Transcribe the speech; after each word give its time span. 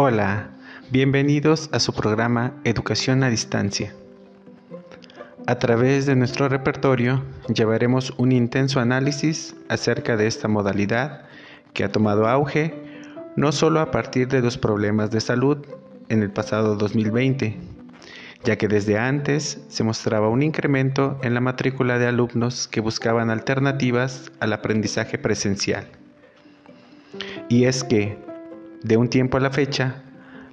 Hola, 0.00 0.50
bienvenidos 0.92 1.70
a 1.72 1.80
su 1.80 1.92
programa 1.92 2.52
Educación 2.62 3.24
a 3.24 3.30
Distancia. 3.30 3.92
A 5.48 5.58
través 5.58 6.06
de 6.06 6.14
nuestro 6.14 6.48
repertorio 6.48 7.24
llevaremos 7.52 8.14
un 8.16 8.30
intenso 8.30 8.78
análisis 8.78 9.56
acerca 9.68 10.16
de 10.16 10.28
esta 10.28 10.46
modalidad 10.46 11.22
que 11.74 11.82
ha 11.82 11.90
tomado 11.90 12.28
auge 12.28 12.80
no 13.34 13.50
solo 13.50 13.80
a 13.80 13.90
partir 13.90 14.28
de 14.28 14.40
los 14.40 14.56
problemas 14.56 15.10
de 15.10 15.20
salud 15.20 15.66
en 16.08 16.22
el 16.22 16.30
pasado 16.30 16.76
2020, 16.76 17.56
ya 18.44 18.56
que 18.56 18.68
desde 18.68 18.98
antes 18.98 19.64
se 19.68 19.82
mostraba 19.82 20.28
un 20.28 20.44
incremento 20.44 21.18
en 21.24 21.34
la 21.34 21.40
matrícula 21.40 21.98
de 21.98 22.06
alumnos 22.06 22.68
que 22.68 22.80
buscaban 22.80 23.30
alternativas 23.30 24.30
al 24.38 24.52
aprendizaje 24.52 25.18
presencial. 25.18 25.88
Y 27.48 27.64
es 27.64 27.82
que, 27.82 28.27
de 28.82 28.96
un 28.96 29.08
tiempo 29.08 29.36
a 29.36 29.40
la 29.40 29.50
fecha, 29.50 30.02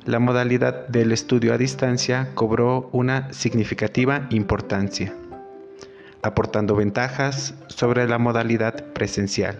la 0.06 0.20
modalidad 0.20 0.88
del 0.88 1.12
estudio 1.12 1.54
a 1.54 1.58
distancia 1.58 2.30
cobró 2.34 2.90
una 2.92 3.32
significativa 3.34 4.28
importancia, 4.30 5.14
aportando 6.22 6.76
ventajas 6.76 7.54
sobre 7.68 8.08
la 8.08 8.18
modalidad 8.18 8.94
presencial. 8.94 9.60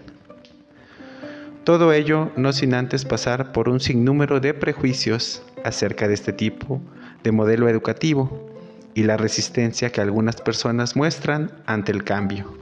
Todo 1.64 1.92
ello 1.92 2.30
no 2.36 2.52
sin 2.52 2.74
antes 2.74 3.04
pasar 3.04 3.52
por 3.52 3.68
un 3.68 3.80
sinnúmero 3.80 4.38
de 4.38 4.54
prejuicios 4.54 5.42
acerca 5.64 6.06
de 6.06 6.14
este 6.14 6.32
tipo 6.32 6.80
de 7.24 7.32
modelo 7.32 7.68
educativo 7.68 8.48
y 8.94 9.02
la 9.02 9.16
resistencia 9.16 9.90
que 9.90 10.00
algunas 10.00 10.36
personas 10.36 10.94
muestran 10.94 11.50
ante 11.66 11.90
el 11.92 12.04
cambio. 12.04 12.56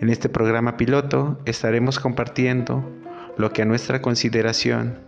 En 0.00 0.08
este 0.08 0.28
programa 0.28 0.76
piloto 0.76 1.38
estaremos 1.44 2.00
compartiendo 2.00 2.84
lo 3.40 3.52
que 3.52 3.62
a 3.62 3.64
nuestra 3.64 4.02
consideración 4.02 4.98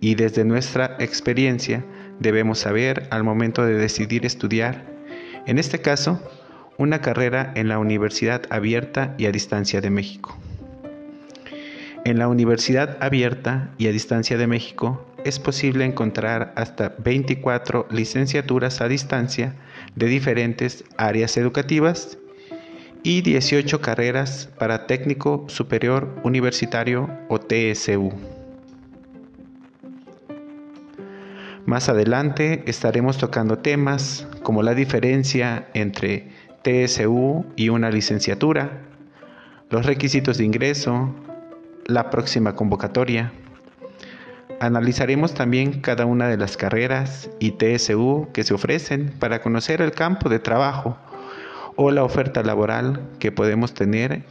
y 0.00 0.14
desde 0.14 0.44
nuestra 0.44 0.96
experiencia 1.00 1.84
debemos 2.20 2.60
saber 2.60 3.08
al 3.10 3.24
momento 3.24 3.64
de 3.64 3.74
decidir 3.74 4.24
estudiar, 4.24 4.86
en 5.46 5.58
este 5.58 5.80
caso, 5.80 6.20
una 6.78 7.00
carrera 7.00 7.52
en 7.56 7.68
la 7.68 7.78
Universidad 7.78 8.42
Abierta 8.50 9.14
y 9.18 9.26
a 9.26 9.32
Distancia 9.32 9.80
de 9.80 9.90
México. 9.90 10.38
En 12.04 12.18
la 12.18 12.28
Universidad 12.28 12.98
Abierta 13.00 13.70
y 13.78 13.88
a 13.88 13.92
Distancia 13.92 14.38
de 14.38 14.46
México 14.46 15.04
es 15.24 15.40
posible 15.40 15.84
encontrar 15.84 16.52
hasta 16.54 16.94
24 16.98 17.88
licenciaturas 17.90 18.80
a 18.80 18.86
distancia 18.86 19.56
de 19.96 20.06
diferentes 20.06 20.84
áreas 20.98 21.36
educativas 21.36 22.16
y 23.02 23.22
18 23.22 23.80
carreras 23.80 24.48
para 24.58 24.86
técnico 24.86 25.44
superior 25.48 26.14
universitario 26.24 27.08
o 27.28 27.38
TSU. 27.38 28.12
Más 31.66 31.88
adelante 31.88 32.62
estaremos 32.66 33.18
tocando 33.18 33.58
temas 33.58 34.28
como 34.42 34.62
la 34.62 34.74
diferencia 34.74 35.68
entre 35.74 36.28
TSU 36.62 37.44
y 37.56 37.70
una 37.70 37.90
licenciatura, 37.90 38.82
los 39.70 39.84
requisitos 39.84 40.38
de 40.38 40.44
ingreso, 40.44 41.12
la 41.86 42.10
próxima 42.10 42.54
convocatoria. 42.54 43.32
Analizaremos 44.60 45.34
también 45.34 45.80
cada 45.80 46.06
una 46.06 46.28
de 46.28 46.36
las 46.36 46.56
carreras 46.56 47.30
y 47.40 47.52
TSU 47.52 48.28
que 48.32 48.44
se 48.44 48.54
ofrecen 48.54 49.12
para 49.18 49.42
conocer 49.42 49.82
el 49.82 49.90
campo 49.90 50.28
de 50.28 50.38
trabajo 50.38 50.96
o 51.76 51.90
la 51.90 52.02
oferta 52.02 52.42
laboral 52.42 53.00
que 53.18 53.32
podemos 53.32 53.74
tener 53.74 54.24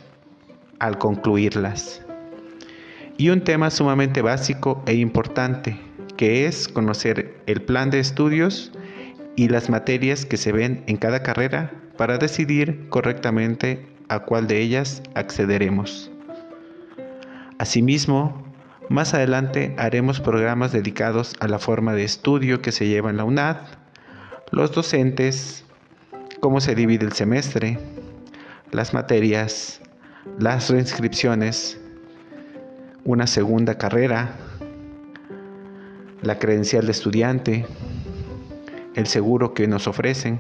al 0.80 0.98
concluirlas. 0.98 2.02
Y 3.18 3.30
un 3.30 3.42
tema 3.42 3.70
sumamente 3.70 4.22
básico 4.22 4.84
e 4.86 4.96
importante, 4.96 5.80
que 6.18 6.47
es 6.47 6.68
conocer 6.68 7.38
el 7.46 7.62
plan 7.62 7.90
de 7.90 8.00
estudios 8.00 8.72
y 9.36 9.47
las 9.47 9.69
materias 9.69 10.25
que 10.25 10.38
se 10.38 10.52
ven 10.52 10.84
en 10.88 10.97
cada 10.97 11.24
carrera 11.24 11.72
para 11.97 12.18
decidir 12.18 12.90
correctamente 12.90 13.86
a 14.09 14.19
cuál 14.19 14.48
de 14.48 14.59
ellas 14.59 15.02
accederemos. 15.14 16.12
Asimismo, 17.58 18.44
más 18.90 19.14
adelante 19.14 19.74
haremos 19.78 20.19
programas 20.19 20.72
dedicados 20.72 21.36
a 21.40 21.48
la 21.48 21.59
forma 21.59 21.94
de 21.94 22.03
estudio 22.03 22.62
que 22.62 22.72
se 22.72 22.88
lleva 22.88 23.09
en 23.09 23.18
la 23.18 23.24
UNAD, 23.24 23.58
los 24.52 24.74
docentes, 24.74 25.65
cómo 26.40 26.62
se 26.62 26.75
divide 26.75 27.06
el 27.06 27.13
semestre, 27.13 27.79
las 28.72 28.94
materias, 28.94 29.81
las 30.40 30.69
reinscripciones, 30.69 31.79
una 33.03 33.28
segunda 33.28 33.78
carrera, 33.78 34.35
la 36.22 36.40
credencial 36.40 36.85
de 36.85 36.91
estudiante, 36.91 37.66
el 38.95 39.07
seguro 39.07 39.53
que 39.53 39.68
nos 39.68 39.88
ofrecen, 39.88 40.40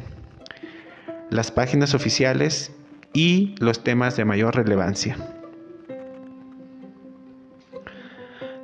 las 1.29 1.51
páginas 1.51 1.93
oficiales 1.93 2.71
y 3.13 3.55
los 3.59 3.83
temas 3.83 4.17
de 4.17 4.25
mayor 4.25 4.55
relevancia. 4.55 5.17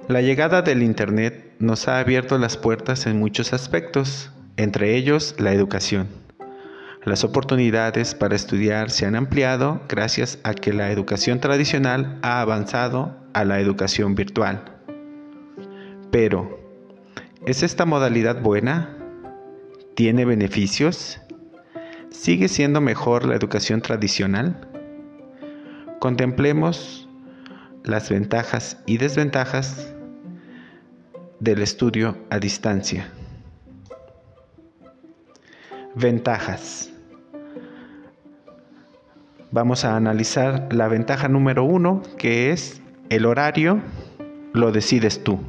La 0.08 0.22
llegada 0.22 0.62
del 0.62 0.84
Internet 0.84 1.53
nos 1.59 1.88
ha 1.88 2.00
abierto 2.00 2.38
las 2.38 2.58
puertas 2.58 3.06
en 3.06 3.20
muchos 3.20 3.53
aspectos, 3.53 4.31
entre 4.58 4.96
ellos 4.96 5.36
la 5.38 5.53
educación. 5.53 6.08
Las 7.04 7.24
oportunidades 7.24 8.14
para 8.14 8.36
estudiar 8.36 8.92
se 8.92 9.08
han 9.08 9.16
ampliado 9.16 9.82
gracias 9.90 10.38
a 10.44 10.54
que 10.54 10.72
la 10.72 10.92
educación 10.92 11.40
tradicional 11.40 12.20
ha 12.22 12.42
avanzado 12.42 13.18
a 13.34 13.44
la 13.44 13.60
educación 13.60 14.14
virtual. 14.14 14.64
Pero, 16.12 16.60
¿es 17.48 17.64
esta 17.64 17.86
modalidad 17.86 18.40
buena? 18.44 18.96
¿Tiene 19.96 20.26
beneficios? 20.26 21.20
¿Sigue 22.12 22.48
siendo 22.48 22.82
mejor 22.82 23.26
la 23.26 23.36
educación 23.36 23.82
tradicional? 23.82 24.70
Contemplemos 26.00 27.10
las 27.84 28.12
ventajas 28.12 28.78
y 28.86 29.00
desventajas 29.00 29.92
del 31.40 31.64
estudio 31.64 32.16
a 32.30 32.38
distancia. 32.38 33.12
Ventajas. 35.96 36.90
Vamos 39.52 39.84
a 39.84 39.97
analizar 39.97 40.69
la 40.72 40.88
ventaja 40.88 41.28
número 41.28 41.66
uno, 41.66 42.02
que 42.18 42.52
es 42.52 42.81
el 43.09 43.25
horario 43.25 43.81
lo 44.53 44.72
decides 44.72 45.22
tú. 45.22 45.40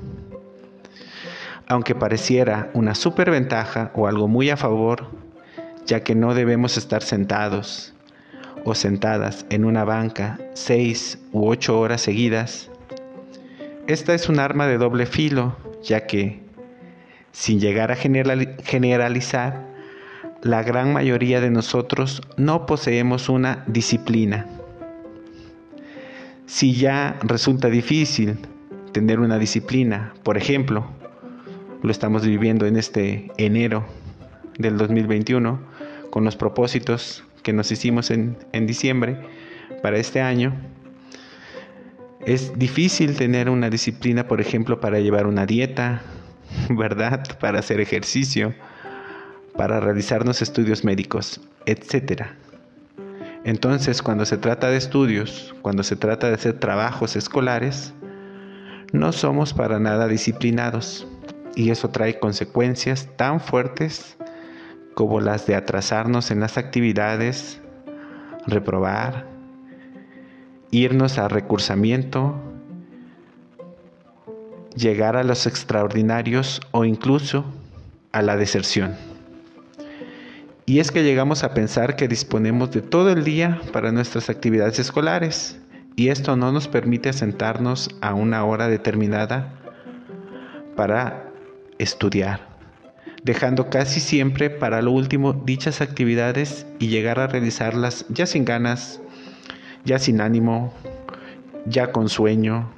Aunque 1.69 1.95
pareciera 1.95 2.71
una 2.75 2.97
superventaja 2.97 3.93
o 3.95 4.09
algo 4.09 4.27
muy 4.27 4.51
a 4.51 4.57
favor, 4.57 5.07
ya 5.87 6.03
que 6.03 6.17
no 6.17 6.35
debemos 6.35 6.77
estar 6.77 7.05
sentados 7.05 7.95
o 8.65 8.75
sentadas 8.75 9.47
en 9.49 9.65
una 9.65 9.85
banca 9.85 10.41
seis 10.55 11.21
u 11.31 11.47
ocho 11.47 11.79
horas 11.79 12.01
seguidas, 12.01 12.69
esta 13.87 14.13
es 14.13 14.29
un 14.29 14.41
arma 14.41 14.67
de 14.67 14.79
doble 14.79 15.07
filo 15.07 15.57
ya 15.85 16.07
que, 16.07 16.41
sin 17.31 17.61
llegar 17.61 17.93
a 17.93 17.97
generalizar, 17.97 19.72
la 20.43 20.65
gran 20.65 20.93
mayoría 20.93 21.41
de 21.41 21.51
nosotros 21.51 22.21
no 22.37 22.67
poseemos 22.67 23.29
una 23.29 23.63
disciplina. 23.69 24.47
Si 26.47 26.75
ya 26.75 27.17
resulta 27.23 27.69
difícil 27.69 28.37
tener 28.91 29.21
una 29.21 29.39
disciplina, 29.39 30.13
por 30.25 30.37
ejemplo, 30.37 30.91
lo 31.83 31.91
estamos 31.93 32.27
viviendo 32.27 32.67
en 32.67 32.77
este 32.77 33.31
enero 33.37 33.85
del 34.59 34.77
2021, 34.79 35.61
con 36.11 36.25
los 36.25 36.35
propósitos 36.35 37.23
que 37.45 37.53
nos 37.53 37.71
hicimos 37.71 38.11
en, 38.11 38.37
en 38.53 38.67
diciembre 38.67 39.19
para 39.81 39.99
este 39.99 40.21
año, 40.21 40.55
es 42.27 42.59
difícil 42.59 43.17
tener 43.17 43.49
una 43.49 43.71
disciplina, 43.71 44.27
por 44.27 44.41
ejemplo, 44.41 44.81
para 44.81 44.99
llevar 44.99 45.29
una 45.29 45.47
dieta, 45.47 46.03
¿verdad? 46.69 47.39
Para 47.39 47.61
hacer 47.61 47.81
ejercicio, 47.81 48.55
para 49.57 49.81
realizarnos 49.81 50.43
estudios 50.43 50.85
médicos, 50.85 51.41
etc. 51.67 52.23
Entonces, 53.45 54.03
cuando 54.03 54.25
se 54.25 54.37
trata 54.37 54.71
de 54.71 54.77
estudios, 54.77 55.55
cuando 55.63 55.83
se 55.83 55.97
trata 55.97 56.29
de 56.29 56.35
hacer 56.35 56.59
trabajos 56.61 57.17
escolares, 57.17 57.93
no 58.93 59.13
somos 59.13 59.55
para 59.55 59.79
nada 59.79 60.07
disciplinados 60.07 61.07
y 61.55 61.71
eso 61.71 61.91
trae 61.91 62.19
consecuencias 62.19 63.09
tan 63.17 63.41
fuertes 63.41 64.17
como 64.95 65.21
las 65.21 65.47
de 65.47 65.55
atrasarnos 65.55 66.31
en 66.31 66.41
las 66.41 66.59
actividades, 66.59 67.61
reprobar, 68.47 69.27
irnos 70.71 71.19
a 71.19 71.29
recursamiento, 71.29 72.35
llegar 74.77 75.17
a 75.17 75.25
los 75.25 75.47
extraordinarios 75.47 76.61
o 76.71 76.85
incluso 76.85 77.45
a 78.13 78.23
la 78.23 78.37
deserción. 78.37 79.12
Y 80.65 80.79
es 80.79 80.91
que 80.91 81.03
llegamos 81.03 81.43
a 81.43 81.55
pensar 81.55 81.97
que 81.97 82.09
disponemos 82.09 82.71
de 82.71 82.83
todo 82.83 83.11
el 83.11 83.25
día 83.25 83.61
para 83.73 83.93
nuestras 83.93 84.31
actividades 84.31 84.79
escolares. 84.79 85.59
Y 85.97 86.09
esto 86.09 86.37
no 86.37 86.53
nos 86.53 86.69
permite 86.69 87.13
sentarnos 87.13 87.91
a 88.01 88.15
una 88.15 88.45
hora 88.45 88.69
determinada 88.69 89.55
para 90.77 91.31
estudiar, 91.79 92.49
dejando 93.25 93.69
casi 93.69 94.01
siempre 94.01 94.49
para 94.49 94.81
lo 94.81 94.93
último 94.93 95.33
dichas 95.33 95.81
actividades 95.81 96.67
y 96.79 96.89
llegar 96.89 97.19
a 97.19 97.27
realizarlas 97.27 98.07
ya 98.09 98.27
sin 98.27 98.45
ganas, 98.45 99.01
ya 99.85 99.99
sin 99.99 100.21
ánimo, 100.21 100.73
ya 101.67 101.93
con 101.93 102.09
sueño, 102.09 102.73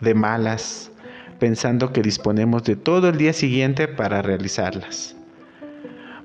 de 0.00 0.14
malas, 0.14 0.90
pensando 1.38 1.92
que 1.92 2.02
disponemos 2.02 2.64
de 2.64 2.76
todo 2.76 3.08
el 3.08 3.18
día 3.18 3.32
siguiente 3.32 3.88
para 3.88 4.22
realizarlas, 4.22 5.13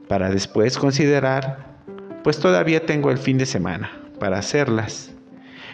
para 0.10 0.32
después 0.32 0.80
considerar, 0.80 1.78
pues 2.24 2.40
todavía 2.40 2.86
tengo 2.86 3.12
el 3.12 3.20
fin 3.20 3.38
de 3.38 3.46
semana 3.46 3.92
para 4.20 4.40
hacerlas, 4.40 5.12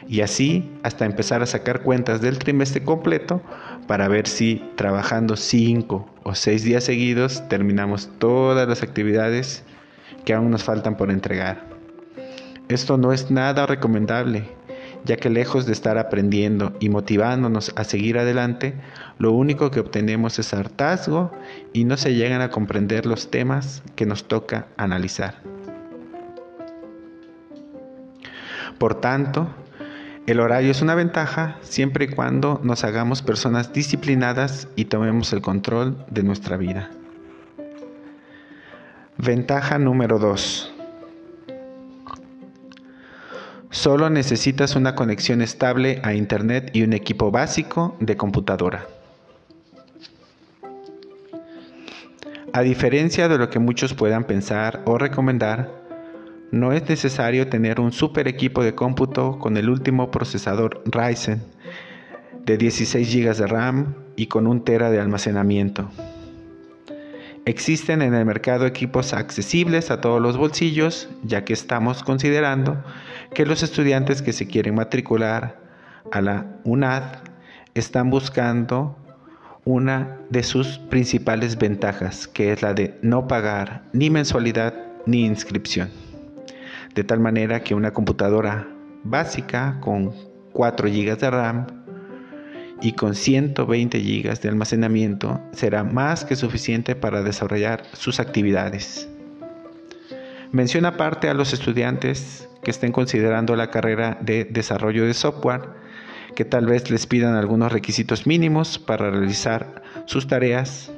y 0.08 0.22
así 0.22 0.70
hasta 0.84 1.06
empezar 1.06 1.42
a 1.42 1.46
sacar 1.46 1.82
cuentas 1.82 2.22
del 2.22 2.38
trimestre 2.38 2.84
completo 2.84 3.42
para 3.88 4.10
ver 4.10 4.28
si 4.28 4.62
trabajando 4.76 5.38
cinco 5.38 6.14
o 6.24 6.36
seis 6.36 6.64
días 6.64 6.84
seguidos 6.84 7.48
terminamos 7.48 8.10
todas 8.20 8.68
las 8.68 8.84
actividades 8.84 9.64
que 10.26 10.34
aún 10.34 10.52
nos 10.52 10.64
faltan 10.64 10.98
por 10.98 11.12
entregar. 11.12 11.64
Esto 12.68 12.98
no 12.98 13.14
es 13.14 13.32
nada 13.32 13.66
recomendable, 13.66 14.50
ya 15.06 15.18
que 15.18 15.30
lejos 15.30 15.66
de 15.66 15.74
estar 15.74 15.98
aprendiendo 15.98 16.74
y 16.80 16.90
motivándonos 16.90 17.72
a 17.76 17.84
seguir 17.84 18.18
adelante, 18.18 18.74
lo 19.20 19.32
único 19.32 19.72
que 19.72 19.80
obtenemos 19.80 20.40
es 20.40 20.54
hartazgo 20.54 21.32
y 21.74 21.86
no 21.86 21.96
se 21.98 22.16
llegan 22.16 22.42
a 22.42 22.50
comprender 22.50 23.06
los 23.06 23.30
temas 23.30 23.84
que 23.96 24.06
nos 24.06 24.28
toca 24.28 24.68
analizar. 24.78 25.36
Por 28.78 28.96
tanto, 28.96 29.48
el 30.28 30.40
horario 30.40 30.72
es 30.72 30.82
una 30.82 30.96
ventaja 30.96 31.58
siempre 31.62 32.06
y 32.06 32.08
cuando 32.08 32.60
nos 32.64 32.84
hagamos 32.84 33.22
personas 33.22 33.74
disciplinadas 33.74 34.68
y 34.76 34.86
tomemos 34.86 35.32
el 35.34 35.42
control 35.42 36.04
de 36.10 36.24
nuestra 36.24 36.58
vida. 36.58 36.90
Ventaja 39.18 39.78
número 39.78 40.20
2. 40.20 40.75
Solo 43.76 44.10
necesitas 44.10 44.78
una 44.78 44.96
conexión 44.96 45.42
estable 45.42 46.00
a 46.02 46.14
Internet 46.14 46.72
y 46.72 46.84
un 46.84 46.94
equipo 46.94 47.30
básico 47.30 47.98
de 48.00 48.16
computadora. 48.16 48.88
A 52.54 52.62
diferencia 52.62 53.28
de 53.28 53.38
lo 53.38 53.50
que 53.50 53.60
muchos 53.60 53.94
puedan 53.94 54.24
pensar 54.24 54.82
o 54.86 54.98
recomendar, 54.98 55.74
no 56.52 56.72
es 56.72 56.88
necesario 56.88 57.50
tener 57.50 57.82
un 57.82 57.92
super 57.92 58.30
equipo 58.30 58.64
de 58.64 58.74
cómputo 58.74 59.40
con 59.40 59.58
el 59.58 59.70
último 59.70 60.10
procesador 60.10 60.82
Ryzen 60.86 61.44
de 62.46 62.58
16 62.58 63.14
GB 63.14 63.36
de 63.36 63.46
RAM 63.46 63.96
y 64.16 64.28
con 64.28 64.48
un 64.48 64.64
tera 64.64 64.90
de 64.90 65.02
almacenamiento. 65.02 65.92
Existen 67.46 68.02
en 68.02 68.16
el 68.16 68.26
mercado 68.26 68.66
equipos 68.66 69.14
accesibles 69.14 69.92
a 69.92 70.02
todos 70.02 70.20
los 70.20 70.36
bolsillos, 70.36 71.10
ya 71.24 71.46
que 71.46 71.54
estamos 71.54 72.02
considerando 72.02 72.84
que 73.36 73.46
los 73.46 73.62
estudiantes 73.62 74.24
que 74.24 74.34
se 74.34 74.48
quieren 74.48 74.74
matricular 74.74 75.60
a 76.12 76.22
la 76.22 76.48
UNAD 76.64 77.04
están 77.76 78.10
buscando 78.10 78.98
una 79.64 80.18
de 80.32 80.42
sus 80.42 80.80
principales 80.80 81.60
ventajas, 81.60 82.28
que 82.28 82.52
es 82.52 82.64
la 82.64 82.74
de 82.74 82.98
no 83.04 83.28
pagar 83.28 83.84
ni 83.94 84.10
mensualidad 84.10 84.74
ni 85.06 85.24
inscripción. 85.24 85.92
De 86.96 87.04
tal 87.04 87.20
manera 87.20 87.62
que 87.62 87.76
una 87.76 87.92
computadora 87.92 88.68
básica 89.04 89.78
con 89.82 90.14
4 90.52 90.88
GB 90.88 91.18
de 91.18 91.30
RAM 91.30 91.85
y 92.82 92.94
con 92.94 93.16
120 93.16 94.00
GB 94.00 94.40
de 94.40 94.50
almacenamiento 94.50 95.42
será 95.54 95.84
más 95.84 96.26
que 96.26 96.36
suficiente 96.36 96.96
para 96.96 97.24
desarrollar 97.24 97.84
sus 97.94 98.20
actividades. 98.20 99.08
Menciona 100.52 100.90
aparte 100.90 101.30
a 101.30 101.34
los 101.34 101.54
estudiantes 101.54 102.48
que 102.64 102.72
estén 102.72 102.92
considerando 102.92 103.56
la 103.56 103.72
carrera 103.72 104.18
de 104.22 104.46
desarrollo 104.46 105.06
de 105.06 105.14
software, 105.14 105.62
que 106.36 106.46
tal 106.46 106.66
vez 106.66 106.90
les 106.90 107.06
pidan 107.08 107.36
algunos 107.36 107.72
requisitos 107.72 108.28
mínimos 108.28 108.80
para 108.80 109.12
realizar 109.12 109.84
sus 110.06 110.28
tareas. 110.28 110.92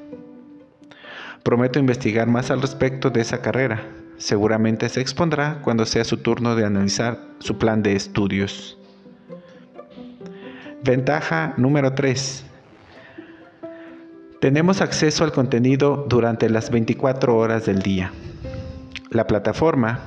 Prometo 1.44 1.80
investigar 1.80 2.28
más 2.28 2.52
al 2.52 2.62
respecto 2.62 3.10
de 3.10 3.22
esa 3.22 3.42
carrera. 3.42 3.84
Seguramente 4.18 4.90
se 4.90 5.02
expondrá 5.02 5.62
cuando 5.62 5.86
sea 5.86 6.04
su 6.04 6.18
turno 6.18 6.56
de 6.56 6.66
analizar 6.66 7.20
su 7.40 7.58
plan 7.58 7.84
de 7.84 7.96
estudios. 7.96 8.77
Ventaja 10.88 11.54
número 11.58 11.96
3. 11.96 12.46
Tenemos 14.40 14.80
acceso 14.80 15.26
al 15.26 15.34
contenido 15.34 16.06
durante 16.08 16.50
las 16.50 16.70
24 16.72 17.36
horas 17.36 17.66
del 17.66 17.82
día. 17.82 18.14
La 19.10 19.28
plataforma, 19.28 20.00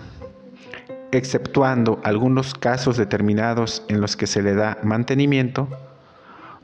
exceptuando 1.13 2.01
algunos 2.03 2.55
casos 2.55 2.97
determinados 2.97 3.85
en 3.89 4.01
los 4.01 4.17
que 4.17 4.27
se 4.27 4.41
le 4.41 4.55
da 4.55 4.79
mantenimiento, 4.83 5.69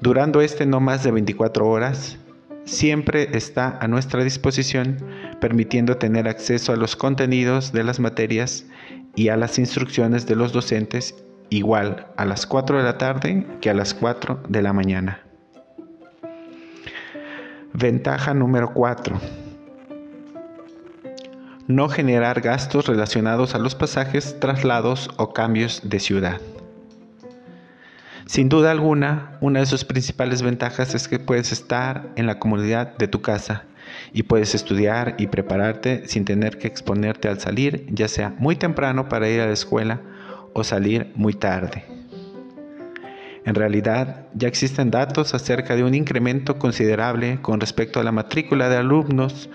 durando 0.01 0.41
este 0.41 0.65
no 0.65 0.81
más 0.81 1.05
de 1.05 1.11
24 1.11 1.69
horas, 1.69 2.17
siempre 2.65 3.37
está 3.37 3.77
a 3.83 3.87
nuestra 3.87 4.25
disposición, 4.25 4.97
permitiendo 5.43 5.99
tener 5.99 6.27
acceso 6.27 6.73
a 6.73 6.77
los 6.77 6.97
contenidos 6.97 7.71
de 7.71 7.85
las 7.85 8.01
materias 8.01 8.65
y 9.15 9.29
a 9.29 9.37
las 9.37 9.59
instrucciones 9.59 10.27
de 10.27 10.37
los 10.37 10.55
docentes 10.55 11.26
igual 11.51 12.07
a 12.17 12.25
las 12.25 12.47
4 12.47 12.79
de 12.79 12.85
la 12.85 12.99
tarde 12.99 13.47
que 13.61 13.71
a 13.71 13.75
las 13.75 13.95
4 13.95 14.43
de 14.49 14.63
la 14.63 14.73
mañana. 14.73 15.21
Ventaja 17.73 18.33
número 18.33 18.73
4. 18.73 19.21
No 21.69 21.89
generar 21.89 22.41
gastos 22.41 22.87
relacionados 22.87 23.55
a 23.55 23.59
los 23.59 23.75
pasajes, 23.75 24.39
traslados 24.41 25.11
o 25.17 25.33
cambios 25.33 25.83
de 25.85 26.01
ciudad. 26.01 26.41
Sin 28.25 28.49
duda 28.49 28.71
alguna, 28.71 29.37
una 29.41 29.61
de 29.61 29.67
sus 29.67 29.85
principales 29.85 30.43
ventajas 30.43 30.95
es 30.95 31.07
que 31.07 31.19
puedes 31.19 31.53
estar 31.53 32.09
en 32.17 32.27
la 32.27 32.39
comunidad 32.39 32.97
de 32.97 33.09
tu 33.09 33.21
casa 33.21 33.65
y 34.13 34.25
puedes 34.25 34.55
estudiar 34.55 35.15
y 35.19 35.29
prepararte 35.29 36.09
sin 36.09 36.25
tener 36.25 36.59
que 36.59 36.67
exponerte 36.67 37.29
al 37.29 37.39
salir, 37.41 37.87
ya 37.89 38.09
sea 38.09 38.35
muy 38.39 38.57
temprano 38.57 39.09
para 39.09 39.29
ir 39.29 39.41
a 39.41 39.47
la 39.47 39.53
escuela 39.53 40.01
o 40.57 40.65
salir 40.65 41.13
muy 41.15 41.35
tarde. 41.35 41.85
En 43.45 43.55
realidad, 43.55 44.27
ya 44.35 44.49
existen 44.49 44.91
datos 44.91 45.35
acerca 45.35 45.77
de 45.77 45.85
un 45.85 45.95
incremento 45.95 46.59
considerable 46.59 47.39
con 47.43 47.61
respecto 47.61 48.01
a 48.01 48.05
la 48.05 48.11
matrícula 48.11 48.71
de 48.71 48.79
alumnos 48.79 49.51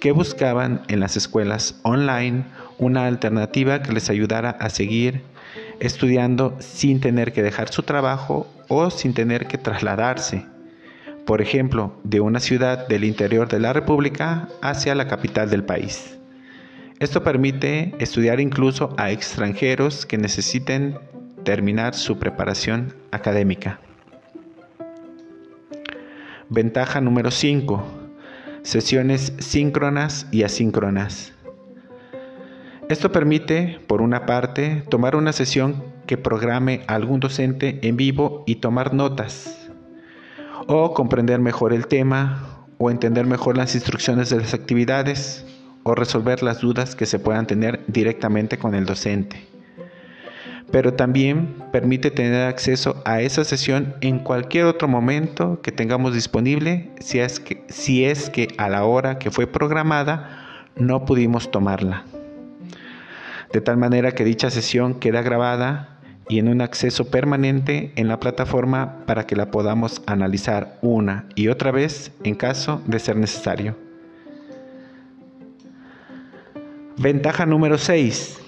que 0.00 0.10
buscaban 0.10 0.82
en 0.88 0.98
las 0.98 1.16
escuelas 1.16 1.78
online 1.82 2.44
una 2.78 3.06
alternativa 3.06 3.80
que 3.80 3.92
les 3.92 4.10
ayudara 4.10 4.50
a 4.50 4.70
seguir 4.70 5.22
estudiando 5.78 6.56
sin 6.58 7.00
tener 7.00 7.32
que 7.32 7.44
dejar 7.44 7.68
su 7.68 7.84
trabajo 7.84 8.48
o 8.66 8.90
sin 8.90 9.14
tener 9.14 9.46
que 9.46 9.56
trasladarse, 9.56 10.46
por 11.26 11.40
ejemplo, 11.40 11.94
de 12.02 12.20
una 12.20 12.40
ciudad 12.40 12.88
del 12.88 13.04
interior 13.04 13.48
de 13.48 13.60
la 13.60 13.72
República 13.72 14.48
hacia 14.62 14.96
la 14.96 15.06
capital 15.06 15.48
del 15.48 15.62
país. 15.62 16.19
Esto 17.00 17.24
permite 17.24 17.94
estudiar 17.98 18.40
incluso 18.40 18.94
a 18.98 19.10
extranjeros 19.10 20.04
que 20.04 20.18
necesiten 20.18 20.98
terminar 21.44 21.94
su 21.94 22.18
preparación 22.18 22.94
académica. 23.10 23.80
Ventaja 26.50 27.00
número 27.00 27.30
5. 27.30 27.82
Sesiones 28.64 29.32
síncronas 29.38 30.26
y 30.30 30.42
asíncronas. 30.42 31.32
Esto 32.90 33.10
permite, 33.10 33.80
por 33.86 34.02
una 34.02 34.26
parte, 34.26 34.84
tomar 34.90 35.16
una 35.16 35.32
sesión 35.32 35.82
que 36.06 36.18
programe 36.18 36.82
algún 36.86 37.18
docente 37.18 37.78
en 37.80 37.96
vivo 37.96 38.44
y 38.46 38.56
tomar 38.56 38.92
notas, 38.92 39.70
o 40.66 40.92
comprender 40.92 41.40
mejor 41.40 41.72
el 41.72 41.86
tema, 41.86 42.66
o 42.76 42.90
entender 42.90 43.24
mejor 43.24 43.56
las 43.56 43.74
instrucciones 43.74 44.28
de 44.28 44.36
las 44.36 44.52
actividades, 44.52 45.46
o 45.82 45.94
resolver 45.94 46.42
las 46.42 46.60
dudas 46.60 46.94
que 46.94 47.06
se 47.06 47.18
puedan 47.18 47.46
tener 47.46 47.80
directamente 47.86 48.58
con 48.58 48.74
el 48.74 48.86
docente. 48.86 49.46
Pero 50.70 50.94
también 50.94 51.56
permite 51.72 52.10
tener 52.10 52.46
acceso 52.46 53.02
a 53.04 53.20
esa 53.20 53.44
sesión 53.44 53.94
en 54.00 54.20
cualquier 54.20 54.66
otro 54.66 54.86
momento 54.86 55.60
que 55.62 55.72
tengamos 55.72 56.14
disponible 56.14 56.90
si 57.00 57.18
es 57.18 57.40
que, 57.40 57.64
si 57.68 58.04
es 58.04 58.30
que 58.30 58.48
a 58.56 58.68
la 58.68 58.84
hora 58.84 59.18
que 59.18 59.30
fue 59.30 59.46
programada 59.46 60.68
no 60.76 61.04
pudimos 61.04 61.50
tomarla. 61.50 62.04
De 63.52 63.60
tal 63.60 63.78
manera 63.78 64.12
que 64.12 64.24
dicha 64.24 64.48
sesión 64.50 64.94
queda 64.94 65.22
grabada 65.22 65.98
y 66.28 66.38
en 66.38 66.48
un 66.48 66.60
acceso 66.60 67.10
permanente 67.10 67.92
en 67.96 68.06
la 68.06 68.20
plataforma 68.20 69.04
para 69.06 69.26
que 69.26 69.34
la 69.34 69.50
podamos 69.50 70.02
analizar 70.06 70.78
una 70.82 71.26
y 71.34 71.48
otra 71.48 71.72
vez 71.72 72.12
en 72.22 72.36
caso 72.36 72.80
de 72.86 73.00
ser 73.00 73.16
necesario. 73.16 73.89
Ventaja 77.02 77.46
número 77.46 77.78
6. 77.78 78.38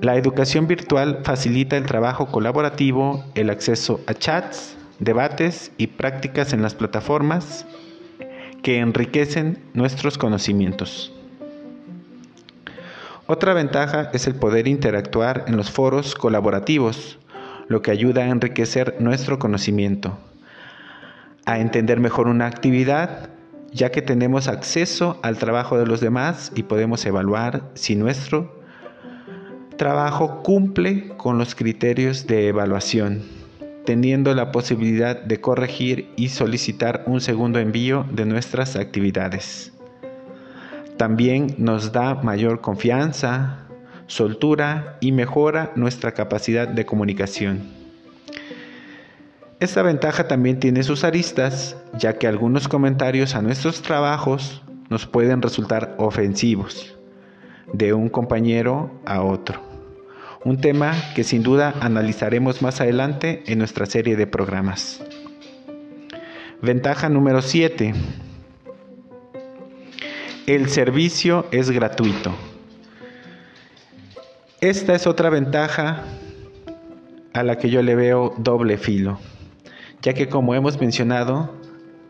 La 0.00 0.16
educación 0.16 0.66
virtual 0.66 1.20
facilita 1.24 1.76
el 1.76 1.84
trabajo 1.84 2.28
colaborativo, 2.28 3.22
el 3.34 3.50
acceso 3.50 4.00
a 4.06 4.14
chats, 4.14 4.78
debates 4.98 5.72
y 5.76 5.88
prácticas 5.88 6.54
en 6.54 6.62
las 6.62 6.74
plataformas 6.74 7.66
que 8.62 8.78
enriquecen 8.78 9.58
nuestros 9.74 10.16
conocimientos. 10.16 11.12
Otra 13.26 13.52
ventaja 13.52 14.08
es 14.14 14.26
el 14.26 14.34
poder 14.34 14.66
interactuar 14.66 15.44
en 15.48 15.58
los 15.58 15.70
foros 15.70 16.14
colaborativos, 16.14 17.18
lo 17.68 17.82
que 17.82 17.90
ayuda 17.90 18.22
a 18.22 18.30
enriquecer 18.30 18.96
nuestro 19.00 19.38
conocimiento, 19.38 20.16
a 21.44 21.58
entender 21.58 22.00
mejor 22.00 22.26
una 22.26 22.46
actividad, 22.46 23.35
ya 23.72 23.90
que 23.90 24.02
tenemos 24.02 24.48
acceso 24.48 25.18
al 25.22 25.38
trabajo 25.38 25.78
de 25.78 25.86
los 25.86 26.00
demás 26.00 26.52
y 26.54 26.62
podemos 26.62 27.04
evaluar 27.06 27.70
si 27.74 27.94
nuestro 27.96 28.56
trabajo 29.76 30.42
cumple 30.42 31.08
con 31.16 31.38
los 31.38 31.54
criterios 31.54 32.26
de 32.26 32.48
evaluación, 32.48 33.22
teniendo 33.84 34.34
la 34.34 34.50
posibilidad 34.50 35.20
de 35.20 35.40
corregir 35.40 36.10
y 36.16 36.28
solicitar 36.28 37.04
un 37.06 37.20
segundo 37.20 37.58
envío 37.58 38.06
de 38.10 38.24
nuestras 38.24 38.76
actividades. 38.76 39.72
También 40.96 41.54
nos 41.58 41.92
da 41.92 42.14
mayor 42.14 42.62
confianza, 42.62 43.66
soltura 44.06 44.96
y 45.00 45.12
mejora 45.12 45.72
nuestra 45.76 46.12
capacidad 46.12 46.66
de 46.66 46.86
comunicación. 46.86 47.85
Esta 49.58 49.80
ventaja 49.82 50.28
también 50.28 50.60
tiene 50.60 50.82
sus 50.82 51.02
aristas, 51.02 51.76
ya 51.98 52.18
que 52.18 52.26
algunos 52.26 52.68
comentarios 52.68 53.34
a 53.34 53.40
nuestros 53.40 53.80
trabajos 53.80 54.62
nos 54.90 55.06
pueden 55.06 55.40
resultar 55.40 55.94
ofensivos 55.98 56.94
de 57.72 57.94
un 57.94 58.10
compañero 58.10 58.90
a 59.06 59.22
otro. 59.22 59.62
Un 60.44 60.60
tema 60.60 60.92
que 61.14 61.24
sin 61.24 61.42
duda 61.42 61.74
analizaremos 61.80 62.60
más 62.60 62.82
adelante 62.82 63.42
en 63.46 63.58
nuestra 63.58 63.86
serie 63.86 64.14
de 64.14 64.26
programas. 64.26 65.02
Ventaja 66.60 67.08
número 67.08 67.40
7. 67.40 67.94
El 70.46 70.68
servicio 70.68 71.46
es 71.50 71.70
gratuito. 71.70 72.34
Esta 74.60 74.94
es 74.94 75.06
otra 75.06 75.30
ventaja 75.30 76.02
a 77.32 77.42
la 77.42 77.56
que 77.56 77.70
yo 77.70 77.82
le 77.82 77.94
veo 77.94 78.34
doble 78.38 78.78
filo, 78.78 79.18
ya 80.06 80.14
que 80.14 80.28
como 80.28 80.54
hemos 80.54 80.80
mencionado, 80.80 81.52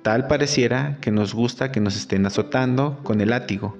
tal 0.02 0.26
pareciera 0.26 0.98
que 1.00 1.10
nos 1.10 1.32
gusta 1.32 1.72
que 1.72 1.80
nos 1.80 1.96
estén 1.96 2.26
azotando 2.26 3.00
con 3.02 3.22
el 3.22 3.30
látigo, 3.30 3.74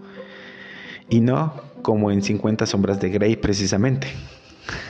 y 1.11 1.21
no 1.21 1.53
como 1.83 2.11
en 2.11 2.23
50 2.23 2.65
sombras 2.65 2.99
de 2.99 3.11
Grey 3.11 3.37
precisamente. 3.37 4.09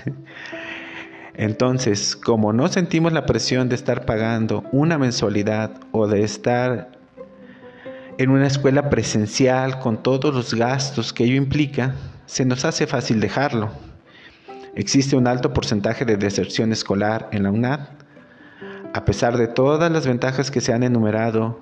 Entonces, 1.34 2.14
como 2.14 2.52
no 2.52 2.68
sentimos 2.68 3.12
la 3.12 3.26
presión 3.26 3.68
de 3.68 3.74
estar 3.74 4.06
pagando 4.06 4.62
una 4.70 4.96
mensualidad 4.96 5.72
o 5.90 6.06
de 6.06 6.22
estar 6.22 6.92
en 8.18 8.30
una 8.30 8.46
escuela 8.46 8.90
presencial 8.90 9.80
con 9.80 10.04
todos 10.04 10.32
los 10.32 10.54
gastos 10.54 11.12
que 11.12 11.24
ello 11.24 11.34
implica, 11.34 11.96
se 12.26 12.44
nos 12.44 12.64
hace 12.64 12.86
fácil 12.86 13.18
dejarlo. 13.18 13.72
Existe 14.76 15.16
un 15.16 15.26
alto 15.26 15.52
porcentaje 15.52 16.04
de 16.04 16.16
deserción 16.16 16.70
escolar 16.70 17.28
en 17.32 17.42
la 17.42 17.50
UNAD, 17.50 18.05
a 18.96 19.04
pesar 19.04 19.36
de 19.36 19.46
todas 19.46 19.92
las 19.92 20.06
ventajas 20.06 20.50
que 20.50 20.62
se 20.62 20.72
han 20.72 20.82
enumerado, 20.82 21.60